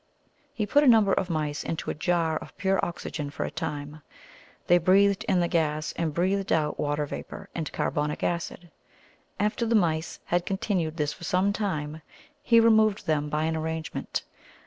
[0.51, 4.01] He put a number of mice into a jar of pure oxygen for a time;
[4.65, 8.71] they breathed in the gas, and breathed out water vapour and carbonic acid.
[9.39, 12.01] After the mice had continued this for some time,
[12.41, 14.23] he removed them by an arrangement.